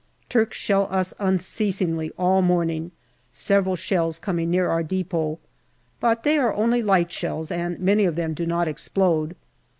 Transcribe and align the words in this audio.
Turks 0.29 0.57
shell 0.57 0.87
us 0.89 1.13
unceasingly 1.19 2.11
all 2.17 2.41
morning, 2.41 2.89
several 3.31 3.75
shells 3.75 4.17
coming 4.17 4.49
near 4.49 4.67
our 4.67 4.81
depot, 4.81 5.37
but 5.99 6.23
they 6.23 6.39
are 6.39 6.55
only 6.55 6.81
light 6.81 7.11
shells, 7.11 7.51
and 7.51 7.79
many 7.79 8.05
of 8.05 8.15
them 8.15 8.33
do 8.33 8.47
not 8.47 8.67
explode. 8.67 9.35